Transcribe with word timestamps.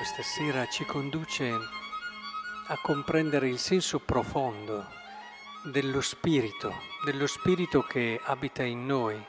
questa 0.00 0.22
sera 0.22 0.66
ci 0.66 0.86
conduce 0.86 1.50
a 1.50 2.80
comprendere 2.80 3.50
il 3.50 3.58
senso 3.58 3.98
profondo 3.98 4.86
dello 5.64 6.00
spirito, 6.00 6.72
dello 7.04 7.26
spirito 7.26 7.82
che 7.82 8.18
abita 8.24 8.62
in 8.62 8.86
noi 8.86 9.22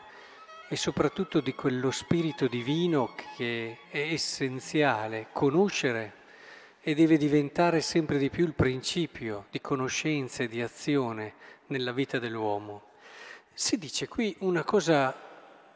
e 0.70 0.76
soprattutto 0.78 1.42
di 1.42 1.54
quello 1.56 1.92
spirito 1.92 2.48
divino 2.48 3.14
che 3.36 3.80
è 3.90 4.00
essenziale 4.14 5.28
conoscere 5.34 6.14
e 6.80 6.96
deve 6.96 7.18
diventare 7.18 7.82
sempre 7.82 8.18
di 8.18 8.30
più 8.30 8.46
il 8.46 8.54
principio 8.54 9.48
di 9.52 9.60
conoscenza 9.60 10.44
e 10.44 10.48
di 10.48 10.62
azione 10.62 11.34
nella 11.68 11.92
vita 11.92 12.18
dell'uomo. 12.18 12.92
Si 13.54 13.78
dice 13.78 14.08
qui 14.08 14.34
una 14.40 14.64
cosa 14.64 15.14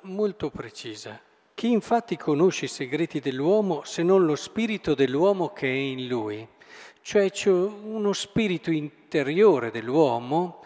molto 0.03 0.49
precisa. 0.49 1.24
Chi 1.55 1.71
infatti 1.71 2.17
conosce 2.17 2.65
i 2.65 2.67
segreti 2.67 3.21
dell'uomo 3.21 3.85
se 3.85 4.03
non 4.03 4.25
lo 4.25 4.35
spirito 4.35 4.93
dell'uomo 4.93 5.53
che 5.53 5.67
è 5.67 5.71
in 5.71 6.05
lui? 6.05 6.45
Cioè 7.01 7.31
c'è 7.31 7.49
uno 7.49 8.11
spirito 8.11 8.71
interiore 8.71 9.71
dell'uomo 9.71 10.59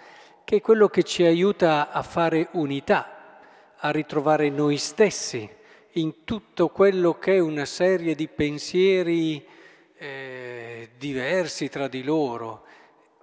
che 0.43 0.55
è 0.55 0.62
quello 0.62 0.88
che 0.88 1.03
ci 1.03 1.23
aiuta 1.23 1.91
a 1.91 2.02
fare 2.02 2.48
unità, 2.53 3.38
a 3.77 3.91
ritrovare 3.91 4.49
noi 4.49 4.77
stessi 4.77 5.48
in 5.91 6.23
tutto 6.23 6.70
quello 6.70 7.20
che 7.20 7.35
è 7.35 7.40
una 7.40 7.65
serie 7.65 8.15
di 8.15 8.27
pensieri 8.27 9.45
eh, 9.95 10.90
diversi 10.98 11.70
tra 11.70 11.87
di 11.87 12.01
loro, 12.01 12.65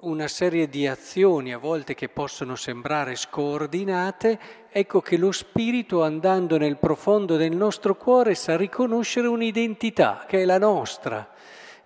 una 0.00 0.28
serie 0.28 0.68
di 0.68 0.86
azioni 0.86 1.54
a 1.54 1.58
volte 1.58 1.94
che 1.94 2.10
possono 2.10 2.54
sembrare 2.54 3.16
scordinate, 3.16 4.38
ecco 4.68 5.00
che 5.00 5.16
lo 5.16 5.32
spirito 5.32 6.02
andando 6.02 6.58
nel 6.58 6.76
profondo 6.76 7.36
del 7.36 7.56
nostro 7.56 7.96
cuore 7.96 8.34
sa 8.34 8.58
riconoscere 8.58 9.26
un'identità 9.26 10.26
che 10.28 10.42
è 10.42 10.44
la 10.44 10.58
nostra 10.58 11.30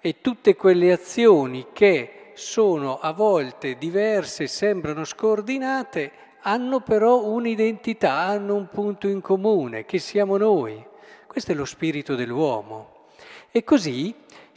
e 0.01 0.21
tutte 0.21 0.57
quelle 0.57 0.91
azioni 0.91 1.69
che 1.73 2.33
sono 2.35 2.99
a 2.99 3.13
volte 3.13 3.77
diverse, 3.79 4.49
sembrano 4.49 5.05
scordinate, 5.05 6.11
hanno 6.41 6.81
però 6.81 7.25
un'identità, 7.25 8.15
hanno 8.15 8.57
un 8.57 8.69
punto 8.71 9.07
in 9.07 9.21
comune, 9.21 9.85
che 9.85 9.99
siamo 9.99 10.37
noi. 10.37 10.85
Questo 11.29 11.53
è 11.53 11.55
lo 11.55 11.65
spirito 11.65 12.17
dell'uomo. 12.17 13.07
E 13.53 13.63
così 13.63 14.13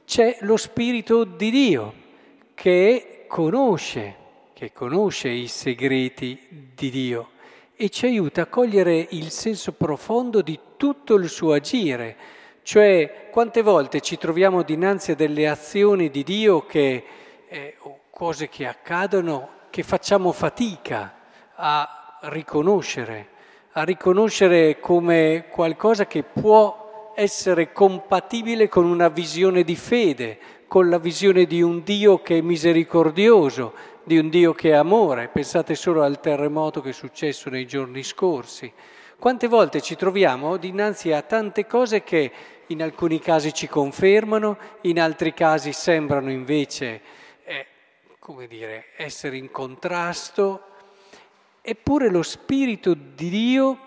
c'è 0.06 0.38
lo 0.42 0.58
spirito 0.58 1.24
di 1.24 1.52
Dio 1.52 1.94
che 2.56 3.13
conosce, 3.34 4.16
che 4.54 4.72
conosce 4.72 5.28
i 5.28 5.48
segreti 5.48 6.70
di 6.76 6.92
Dio 6.92 7.32
e 7.76 7.90
ci 7.90 8.06
aiuta 8.06 8.44
a 8.44 8.46
cogliere 8.46 9.08
il 9.10 9.32
senso 9.32 9.72
profondo 9.72 10.44
di 10.44 10.60
tutto 10.78 11.16
il 11.16 11.28
suo 11.30 11.54
agire. 11.54 12.16
Cioè, 12.62 13.30
quante 13.32 13.64
volte 13.64 14.02
ci 14.02 14.20
troviamo 14.20 14.62
dinanzi 14.62 15.14
a 15.14 15.16
delle 15.16 15.48
azioni 15.48 16.12
di 16.12 16.22
Dio 16.22 16.68
che, 16.68 17.04
eh, 17.48 17.76
cose 18.12 18.50
che 18.50 18.68
accadono, 18.68 19.50
che 19.72 19.82
facciamo 19.82 20.32
fatica 20.32 21.16
a 21.56 22.20
riconoscere, 22.26 23.30
a 23.72 23.82
riconoscere 23.82 24.80
come 24.80 25.46
qualcosa 25.50 26.06
che 26.06 26.22
può 26.22 27.14
essere 27.16 27.72
compatibile 27.72 28.70
con 28.70 28.86
una 28.86 29.08
visione 29.08 29.64
di 29.64 29.76
fede, 29.76 30.38
con 30.74 30.90
la 30.90 30.98
visione 30.98 31.46
di 31.46 31.62
un 31.62 31.84
Dio 31.84 32.24
che 32.24 32.40
è 32.40 32.42
misericordioso, 32.42 33.76
di 34.04 34.18
un 34.18 34.30
Dio 34.30 34.56
che 34.56 34.70
è 34.70 34.74
amore. 34.74 35.28
Pensate 35.28 35.76
solo 35.76 36.02
al 36.02 36.20
terremoto 36.20 36.82
che 36.82 36.90
è 36.90 36.94
successo 36.94 37.52
nei 37.52 37.68
giorni 37.68 38.02
scorsi. 38.02 38.74
Quante 39.20 39.48
volte 39.48 39.82
ci 39.82 39.96
troviamo 39.96 40.58
dinanzi 40.58 41.12
a 41.12 41.22
tante 41.22 41.68
cose 41.68 42.02
che 42.02 42.32
in 42.66 42.82
alcuni 42.82 43.20
casi 43.20 43.54
ci 43.54 43.68
confermano, 43.68 44.58
in 44.82 45.00
altri 45.00 45.36
casi 45.36 45.74
sembrano 45.74 46.32
invece, 46.32 47.02
eh, 47.44 47.68
come 48.18 48.48
dire, 48.48 48.86
essere 48.98 49.38
in 49.38 49.52
contrasto, 49.52 50.64
eppure 51.62 52.10
lo 52.10 52.24
Spirito 52.24 52.96
di 52.96 53.30
Dio 53.30 53.78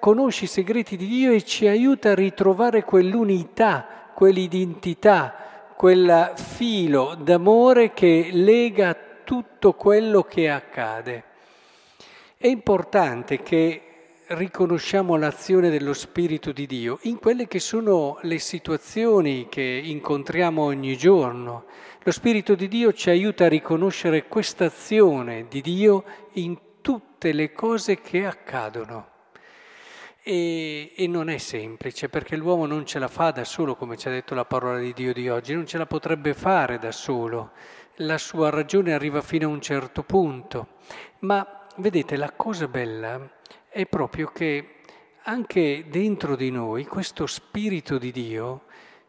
conosce 0.00 0.44
i 0.44 0.48
segreti 0.48 0.96
di 0.96 1.06
Dio 1.06 1.30
e 1.30 1.44
ci 1.44 1.66
aiuta 1.66 2.12
a 2.12 2.14
ritrovare 2.14 2.84
quell'unità 2.84 3.95
quell'identità, 4.16 5.74
quel 5.76 6.32
filo 6.36 7.14
d'amore 7.20 7.92
che 7.92 8.30
lega 8.32 8.96
tutto 9.24 9.74
quello 9.74 10.22
che 10.22 10.48
accade. 10.48 11.24
È 12.38 12.46
importante 12.46 13.42
che 13.42 13.82
riconosciamo 14.28 15.16
l'azione 15.16 15.68
dello 15.68 15.92
Spirito 15.92 16.50
di 16.52 16.66
Dio 16.66 16.98
in 17.02 17.18
quelle 17.18 17.46
che 17.46 17.58
sono 17.58 18.18
le 18.22 18.38
situazioni 18.38 19.48
che 19.50 19.82
incontriamo 19.84 20.62
ogni 20.62 20.96
giorno. 20.96 21.66
Lo 22.02 22.10
Spirito 22.10 22.54
di 22.54 22.68
Dio 22.68 22.94
ci 22.94 23.10
aiuta 23.10 23.44
a 23.44 23.48
riconoscere 23.48 24.28
questa 24.28 24.64
azione 24.64 25.44
di 25.46 25.60
Dio 25.60 26.04
in 26.32 26.56
tutte 26.80 27.32
le 27.32 27.52
cose 27.52 28.00
che 28.00 28.24
accadono. 28.24 29.15
E, 30.28 30.92
e, 30.96 31.06
non 31.06 31.30
è 31.30 31.38
semplice 31.38 32.08
perché 32.08 32.34
l'uomo 32.34 32.66
non 32.66 32.84
ce 32.84 32.98
la 32.98 33.06
fa 33.06 33.30
da 33.30 33.44
solo, 33.44 33.76
come 33.76 33.96
ci 33.96 34.08
ha 34.08 34.10
detto 34.10 34.34
la 34.34 34.44
parola 34.44 34.80
di 34.80 34.92
Dio 34.92 35.12
di 35.12 35.28
oggi, 35.28 35.54
non 35.54 35.66
ce 35.66 35.78
la 35.78 35.86
potrebbe 35.86 36.34
fare 36.34 36.80
da 36.80 36.90
solo. 36.90 37.52
La 37.98 38.18
sua 38.18 38.50
ragione 38.50 38.92
arriva 38.92 39.20
fino 39.20 39.46
a 39.46 39.52
un 39.52 39.60
certo 39.60 40.02
punto. 40.02 40.66
Ma 41.20 41.68
vedete, 41.76 42.16
la 42.16 42.32
cosa 42.32 42.66
bella 42.66 43.20
è 43.68 43.86
proprio 43.86 44.32
che 44.34 44.78
anche 45.22 45.84
dentro 45.88 46.34
di 46.34 46.50
noi 46.50 46.86
questo 46.86 47.28
spirito 47.28 47.96
di 47.96 48.10
Dio 48.10 48.62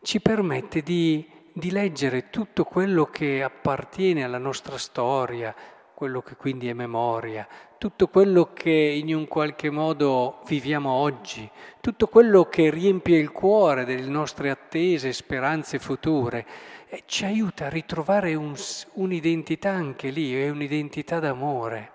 ci 0.04 0.22
permette 0.22 0.84
di, 0.84 1.28
di 1.52 1.72
leggere 1.72 2.30
tutto 2.30 2.64
quello 2.64 3.06
che 3.06 3.42
appartiene 3.42 4.24
alla 4.24 4.38
nostra 4.38 4.78
storia, 4.78 5.56
quello 5.96 6.22
che 6.22 6.36
quindi 6.36 6.68
è 6.68 6.74
memoria, 6.74 7.48
tutto 7.78 8.08
quello 8.08 8.52
che 8.54 8.72
in 8.72 9.14
un 9.14 9.28
qualche 9.28 9.70
modo 9.70 10.42
viviamo 10.48 10.90
oggi, 10.90 11.50
tutto 11.80 12.08
quello 12.08 12.46
che 12.46 12.70
riempie 12.70 13.20
il 13.20 13.32
cuore 13.32 13.86
delle 13.86 14.10
nostre 14.10 14.50
attese, 14.50 15.14
speranze 15.14 15.80
future, 15.80 16.46
e 16.90 17.04
ci 17.06 17.26
aiuta 17.26 17.66
a 17.66 17.70
ritrovare 17.70 18.34
un, 18.36 18.56
un'identità 18.94 19.72
anche 19.72 20.10
lì, 20.10 20.34
è 20.36 20.50
un'identità 20.50 21.20
d'amore 21.20 21.92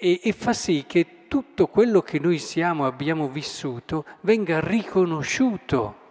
e, 0.00 0.20
e 0.22 0.32
fa 0.32 0.52
sì 0.52 0.84
che 0.86 1.26
tutto 1.26 1.66
quello 1.66 2.00
che 2.02 2.18
noi 2.20 2.38
siamo, 2.38 2.86
abbiamo 2.86 3.28
vissuto, 3.28 4.04
venga 4.20 4.60
riconosciuto 4.60 6.06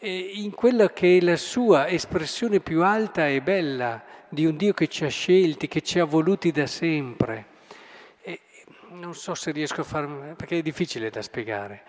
in 0.00 0.52
quella 0.54 0.90
che 0.90 1.18
è 1.18 1.20
la 1.20 1.36
sua 1.36 1.86
espressione 1.86 2.60
più 2.60 2.82
alta 2.82 3.28
e 3.28 3.42
bella 3.42 4.02
di 4.30 4.46
un 4.46 4.56
Dio 4.56 4.72
che 4.72 4.88
ci 4.88 5.04
ha 5.04 5.08
scelti, 5.08 5.68
che 5.68 5.82
ci 5.82 5.98
ha 5.98 6.04
voluti 6.04 6.50
da 6.50 6.66
sempre. 6.66 7.49
Non 8.92 9.14
so 9.14 9.36
se 9.36 9.52
riesco 9.52 9.82
a 9.82 9.84
farmi, 9.84 10.34
perché 10.34 10.58
è 10.58 10.62
difficile 10.62 11.10
da 11.10 11.22
spiegare. 11.22 11.84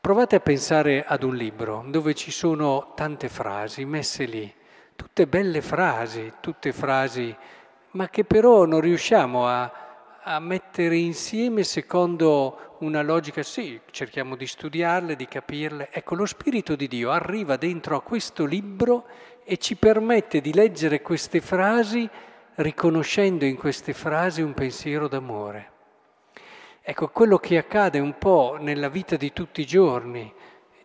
Provate 0.00 0.36
a 0.36 0.40
pensare 0.40 1.04
ad 1.04 1.22
un 1.22 1.36
libro 1.36 1.84
dove 1.88 2.14
ci 2.14 2.30
sono 2.30 2.94
tante 2.96 3.28
frasi 3.28 3.84
messe 3.84 4.24
lì, 4.24 4.50
tutte 4.96 5.26
belle 5.26 5.60
frasi, 5.60 6.32
tutte 6.40 6.72
frasi, 6.72 7.36
ma 7.90 8.08
che 8.08 8.24
però 8.24 8.64
non 8.64 8.80
riusciamo 8.80 9.46
a, 9.46 10.18
a 10.22 10.40
mettere 10.40 10.96
insieme 10.96 11.64
secondo 11.64 12.76
una 12.78 13.02
logica, 13.02 13.42
sì, 13.42 13.78
cerchiamo 13.90 14.34
di 14.34 14.46
studiarle, 14.46 15.16
di 15.16 15.28
capirle. 15.28 15.90
Ecco, 15.92 16.14
lo 16.14 16.24
Spirito 16.24 16.76
di 16.76 16.88
Dio 16.88 17.10
arriva 17.10 17.56
dentro 17.56 17.94
a 17.94 18.00
questo 18.00 18.46
libro 18.46 19.06
e 19.44 19.58
ci 19.58 19.76
permette 19.76 20.40
di 20.40 20.54
leggere 20.54 21.02
queste 21.02 21.42
frasi 21.42 22.08
riconoscendo 22.54 23.44
in 23.44 23.56
queste 23.56 23.92
frasi 23.92 24.40
un 24.40 24.54
pensiero 24.54 25.08
d'amore. 25.08 25.76
Ecco, 26.90 27.08
quello 27.08 27.36
che 27.36 27.58
accade 27.58 27.98
un 27.98 28.16
po' 28.16 28.56
nella 28.58 28.88
vita 28.88 29.16
di 29.16 29.34
tutti 29.34 29.60
i 29.60 29.66
giorni, 29.66 30.32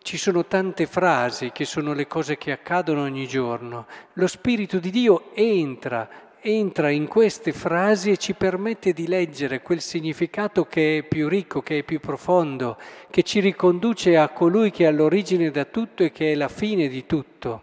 ci 0.02 0.18
sono 0.18 0.44
tante 0.44 0.84
frasi 0.84 1.50
che 1.50 1.64
sono 1.64 1.94
le 1.94 2.06
cose 2.06 2.36
che 2.36 2.52
accadono 2.52 3.00
ogni 3.00 3.26
giorno. 3.26 3.86
Lo 4.12 4.26
Spirito 4.26 4.78
di 4.80 4.90
Dio 4.90 5.30
entra, 5.32 6.34
entra 6.42 6.90
in 6.90 7.06
queste 7.06 7.54
frasi 7.54 8.10
e 8.10 8.18
ci 8.18 8.34
permette 8.34 8.92
di 8.92 9.08
leggere 9.08 9.62
quel 9.62 9.80
significato 9.80 10.66
che 10.66 10.98
è 10.98 11.02
più 11.04 11.26
ricco, 11.26 11.62
che 11.62 11.78
è 11.78 11.82
più 11.84 12.00
profondo, 12.00 12.76
che 13.08 13.22
ci 13.22 13.40
riconduce 13.40 14.18
a 14.18 14.28
colui 14.28 14.70
che 14.70 14.84
è 14.84 14.88
all'origine 14.88 15.50
da 15.50 15.64
tutto 15.64 16.02
e 16.02 16.12
che 16.12 16.32
è 16.32 16.34
la 16.34 16.48
fine 16.48 16.86
di 16.88 17.06
tutto. 17.06 17.62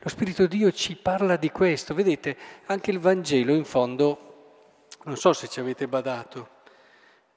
Lo 0.00 0.10
Spirito 0.10 0.46
Dio 0.46 0.70
ci 0.70 0.96
parla 0.96 1.36
di 1.36 1.50
questo. 1.50 1.94
Vedete, 1.94 2.36
anche 2.66 2.90
il 2.90 2.98
Vangelo 2.98 3.54
in 3.54 3.64
fondo, 3.64 4.86
non 5.04 5.16
so 5.16 5.32
se 5.32 5.48
ci 5.48 5.60
avete 5.60 5.88
badato, 5.88 6.53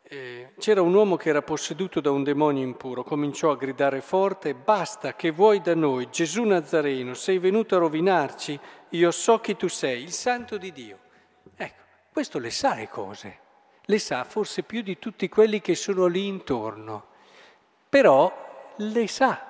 eh, 0.09 0.53
c'era 0.57 0.81
un 0.81 0.93
uomo 0.93 1.17
che 1.17 1.27
era 1.27 1.41
posseduto 1.41 1.99
da 1.99 2.11
un 2.11 2.23
demonio 2.23 2.63
impuro, 2.63 3.03
cominciò 3.03 3.51
a 3.51 3.57
gridare 3.57 3.99
forte, 3.99 4.53
basta 4.53 5.15
che 5.15 5.31
vuoi 5.31 5.59
da 5.59 5.75
noi, 5.75 6.09
Gesù 6.09 6.43
Nazareno, 6.43 7.13
sei 7.13 7.39
venuto 7.39 7.75
a 7.75 7.79
rovinarci, 7.79 8.57
io 8.89 9.11
so 9.11 9.39
chi 9.39 9.57
tu 9.57 9.67
sei, 9.67 10.03
il 10.03 10.13
santo 10.13 10.57
di 10.57 10.71
Dio. 10.71 10.99
Ecco, 11.57 11.81
questo 12.13 12.39
le 12.39 12.51
sa 12.51 12.73
le 12.73 12.87
cose, 12.87 13.39
le 13.81 13.99
sa 13.99 14.23
forse 14.23 14.63
più 14.63 14.81
di 14.81 14.97
tutti 14.97 15.27
quelli 15.27 15.59
che 15.59 15.75
sono 15.75 16.05
lì 16.05 16.25
intorno, 16.25 17.07
però 17.89 18.73
le 18.77 19.07
sa. 19.07 19.45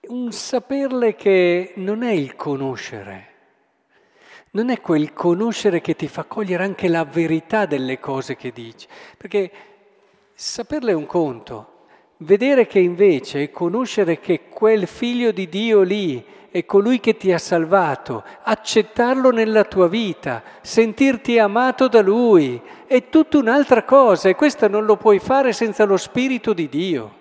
Un 0.00 0.30
saperle 0.30 1.16
che 1.16 1.72
non 1.76 2.04
è 2.04 2.12
il 2.12 2.36
conoscere, 2.36 3.37
non 4.52 4.70
è 4.70 4.80
quel 4.80 5.12
conoscere 5.12 5.80
che 5.80 5.94
ti 5.94 6.08
fa 6.08 6.24
cogliere 6.24 6.64
anche 6.64 6.88
la 6.88 7.04
verità 7.04 7.66
delle 7.66 7.98
cose 7.98 8.36
che 8.36 8.52
dici, 8.52 8.86
perché 9.16 9.50
saperle 10.34 10.92
è 10.92 10.94
un 10.94 11.06
conto, 11.06 11.72
vedere 12.18 12.66
che 12.66 12.78
invece 12.78 13.50
conoscere 13.50 14.18
che 14.18 14.48
quel 14.48 14.86
figlio 14.86 15.32
di 15.32 15.48
Dio 15.48 15.82
lì 15.82 16.24
è 16.50 16.64
colui 16.64 16.98
che 16.98 17.16
ti 17.16 17.32
ha 17.32 17.38
salvato, 17.38 18.24
accettarlo 18.42 19.30
nella 19.30 19.64
tua 19.64 19.86
vita, 19.86 20.42
sentirti 20.62 21.38
amato 21.38 21.88
da 21.88 22.00
lui, 22.00 22.60
è 22.86 23.08
tutta 23.10 23.38
un'altra 23.38 23.84
cosa 23.84 24.28
e 24.28 24.34
questo 24.34 24.66
non 24.66 24.86
lo 24.86 24.96
puoi 24.96 25.18
fare 25.18 25.52
senza 25.52 25.84
lo 25.84 25.98
Spirito 25.98 26.54
di 26.54 26.68
Dio. 26.68 27.16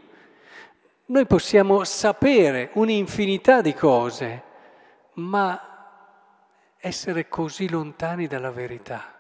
Noi 1.07 1.25
possiamo 1.25 1.83
sapere 1.83 2.69
un'infinità 2.73 3.61
di 3.61 3.73
cose, 3.73 4.43
ma 5.13 5.76
essere 6.79 7.27
così 7.27 7.69
lontani 7.69 8.27
dalla 8.27 8.51
verità. 8.51 9.13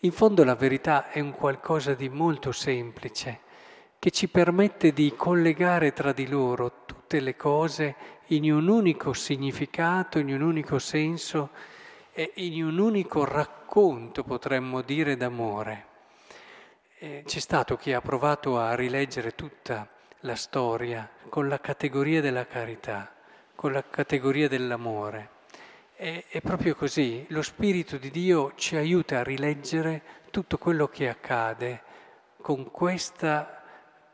In 0.00 0.12
fondo 0.12 0.44
la 0.44 0.54
verità 0.54 1.10
è 1.10 1.20
un 1.20 1.32
qualcosa 1.32 1.94
di 1.94 2.08
molto 2.08 2.52
semplice 2.52 3.40
che 3.98 4.10
ci 4.10 4.28
permette 4.28 4.92
di 4.92 5.14
collegare 5.16 5.92
tra 5.92 6.12
di 6.12 6.26
loro 6.26 6.82
tutte 6.86 7.20
le 7.20 7.36
cose 7.36 7.94
in 8.26 8.50
un 8.50 8.66
unico 8.66 9.12
significato, 9.12 10.18
in 10.18 10.32
un 10.32 10.40
unico 10.40 10.80
senso 10.80 11.50
e 12.12 12.32
in 12.34 12.64
un 12.64 12.78
unico 12.78 13.24
racconto, 13.24 14.24
potremmo 14.24 14.82
dire, 14.82 15.16
d'amore. 15.16 15.86
Eh, 16.98 17.22
c'è 17.24 17.38
stato 17.38 17.76
chi 17.76 17.92
ha 17.92 18.00
provato 18.00 18.58
a 18.58 18.74
rileggere 18.74 19.36
tutta 19.36 19.88
la 20.20 20.34
storia 20.34 21.08
con 21.28 21.48
la 21.48 21.60
categoria 21.60 22.20
della 22.20 22.46
carità, 22.46 23.12
con 23.54 23.70
la 23.70 23.84
categoria 23.88 24.48
dell'amore. 24.48 25.31
È, 26.02 26.24
è 26.30 26.40
proprio 26.40 26.74
così, 26.74 27.24
lo 27.28 27.42
Spirito 27.42 27.96
di 27.96 28.10
Dio 28.10 28.54
ci 28.56 28.74
aiuta 28.74 29.20
a 29.20 29.22
rileggere 29.22 30.02
tutto 30.32 30.58
quello 30.58 30.88
che 30.88 31.08
accade 31.08 31.80
con 32.38 32.72
questa 32.72 33.62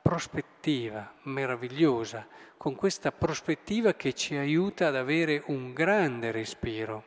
prospettiva 0.03 1.15
meravigliosa, 1.23 2.27
con 2.59 2.75
questa 2.75 3.11
prospettiva 3.11 3.95
che 3.95 4.13
ci 4.13 4.37
aiuta 4.37 4.89
ad 4.89 4.97
avere 4.97 5.43
un 5.47 5.73
grande 5.73 6.31
respiro. 6.31 7.05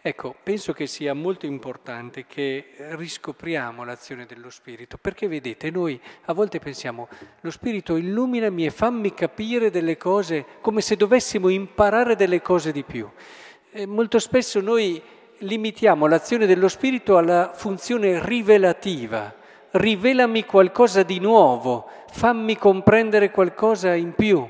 Ecco, 0.00 0.34
penso 0.42 0.72
che 0.72 0.88
sia 0.88 1.14
molto 1.14 1.46
importante 1.46 2.26
che 2.26 2.74
riscopriamo 2.76 3.84
l'azione 3.84 4.26
dello 4.26 4.50
Spirito, 4.50 4.98
perché 4.98 5.28
vedete, 5.28 5.70
noi 5.70 6.00
a 6.24 6.32
volte 6.32 6.58
pensiamo, 6.58 7.08
lo 7.40 7.50
Spirito 7.52 7.94
illuminami 7.94 8.66
e 8.66 8.70
fammi 8.70 9.14
capire 9.14 9.70
delle 9.70 9.96
cose 9.96 10.44
come 10.60 10.80
se 10.80 10.96
dovessimo 10.96 11.48
imparare 11.48 12.16
delle 12.16 12.42
cose 12.42 12.72
di 12.72 12.82
più. 12.82 13.08
Molto 13.86 14.18
spesso 14.18 14.60
noi 14.60 15.00
limitiamo 15.38 16.06
l'azione 16.06 16.44
dello 16.44 16.68
Spirito 16.68 17.16
alla 17.16 17.52
funzione 17.54 18.22
rivelativa, 18.22 19.34
rivelami 19.70 20.44
qualcosa 20.44 21.02
di 21.02 21.18
nuovo, 21.18 21.88
fammi 22.10 22.58
comprendere 22.58 23.30
qualcosa 23.30 23.94
in 23.94 24.14
più. 24.14 24.46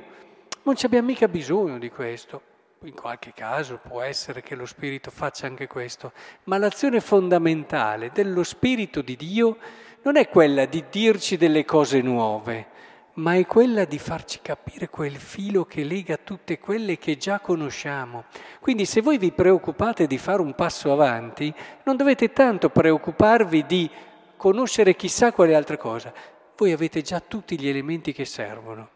Non 0.65 0.75
ci 0.75 0.87
abbiamo 0.87 1.07
mica 1.07 1.29
bisogno 1.29 1.79
di 1.79 1.89
questo 1.89 2.43
in 2.83 2.95
qualche 2.95 3.33
caso 3.33 3.79
può 3.81 4.03
essere 4.03 4.43
che 4.43 4.57
lo 4.57 4.67
Spirito 4.67 5.13
faccia 5.13 5.47
anche 5.47 5.69
questo, 5.69 6.11
ma 6.45 6.59
l'azione 6.59 7.01
fondamentale 7.01 8.11
dello 8.13 8.43
Spirito 8.43 9.03
di 9.03 9.15
Dio 9.15 9.57
non 10.03 10.17
è 10.17 10.29
quella 10.29 10.65
di 10.65 10.83
dirci 10.91 11.37
delle 11.37 11.65
cose 11.65 12.01
nuove, 12.01 12.67
ma 13.15 13.35
è 13.35 13.47
quella 13.47 13.85
di 13.85 13.99
farci 13.99 14.41
capire 14.41 14.89
quel 14.89 15.17
filo 15.17 15.65
che 15.65 15.85
lega 15.85 16.17
tutte 16.17 16.59
quelle 16.59 16.97
che 16.97 17.17
già 17.19 17.41
conosciamo. 17.41 18.25
Quindi 18.63 18.85
se 18.85 19.01
voi 19.01 19.19
vi 19.19 19.33
preoccupate 19.33 20.07
di 20.07 20.19
fare 20.19 20.41
un 20.41 20.55
passo 20.55 20.93
avanti, 20.93 21.53
non 21.83 21.97
dovete 21.97 22.33
tanto 22.33 22.71
preoccuparvi 22.71 23.67
di 23.67 23.91
conoscere 24.37 24.95
chissà 24.95 25.33
quale 25.33 25.57
altra 25.57 25.77
cosa, 25.77 26.15
voi 26.57 26.71
avete 26.71 27.03
già 27.03 27.19
tutti 27.19 27.59
gli 27.59 27.69
elementi 27.69 28.13
che 28.13 28.25
servono. 28.25 28.89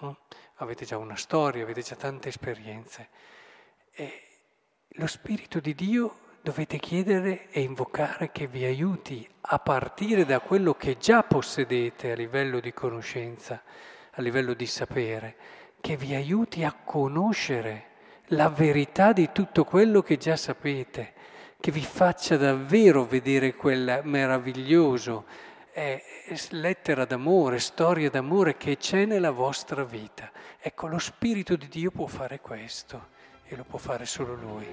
No? 0.00 0.18
avete 0.56 0.84
già 0.84 0.98
una 0.98 1.14
storia, 1.14 1.62
avete 1.62 1.82
già 1.82 1.94
tante 1.94 2.28
esperienze. 2.28 3.08
E 3.92 4.22
lo 4.88 5.06
Spirito 5.06 5.60
di 5.60 5.76
Dio 5.76 6.16
dovete 6.42 6.78
chiedere 6.78 7.50
e 7.50 7.60
invocare 7.60 8.32
che 8.32 8.48
vi 8.48 8.64
aiuti 8.64 9.28
a 9.42 9.60
partire 9.60 10.24
da 10.24 10.40
quello 10.40 10.74
che 10.74 10.98
già 10.98 11.22
possedete 11.22 12.10
a 12.10 12.16
livello 12.16 12.58
di 12.58 12.72
conoscenza, 12.72 13.62
a 14.10 14.20
livello 14.22 14.54
di 14.54 14.66
sapere, 14.66 15.36
che 15.80 15.96
vi 15.96 16.16
aiuti 16.16 16.64
a 16.64 16.72
conoscere 16.72 17.87
la 18.28 18.48
verità 18.48 19.12
di 19.12 19.30
tutto 19.32 19.64
quello 19.64 20.02
che 20.02 20.16
già 20.16 20.36
sapete, 20.36 21.14
che 21.60 21.70
vi 21.70 21.82
faccia 21.82 22.36
davvero 22.36 23.04
vedere 23.04 23.54
quel 23.54 24.00
meraviglioso 24.04 25.24
eh, 25.72 26.02
lettera 26.50 27.04
d'amore, 27.04 27.58
storia 27.58 28.10
d'amore 28.10 28.56
che 28.56 28.76
c'è 28.76 29.04
nella 29.06 29.30
vostra 29.30 29.84
vita. 29.84 30.30
Ecco, 30.60 30.86
lo 30.88 30.98
Spirito 30.98 31.56
di 31.56 31.68
Dio 31.68 31.90
può 31.90 32.06
fare 32.06 32.40
questo 32.40 33.08
e 33.44 33.56
lo 33.56 33.64
può 33.64 33.78
fare 33.78 34.04
solo 34.04 34.34
Lui. 34.34 34.66